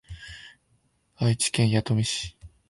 [1.17, 2.35] 愛知県弥富市